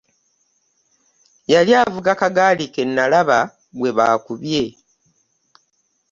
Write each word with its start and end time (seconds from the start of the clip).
Yali 1.51 1.71
avuga 1.83 2.11
kagaali 2.21 2.65
ke 2.73 2.81
n'alaba 2.85 3.39
gwe 3.77 3.89
bakubye. 3.97 4.63